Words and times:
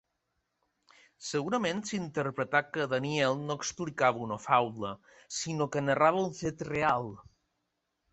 Segurament 1.25 1.83
s'interpretà 1.89 2.61
que 2.77 2.87
Daniel 2.93 3.37
no 3.49 3.57
explicava 3.61 4.23
una 4.29 4.39
faula, 4.47 4.95
sinó 5.41 5.69
que 5.77 5.85
narrava 5.89 6.25
un 6.31 6.35
fet 6.41 6.65
real. 6.71 7.13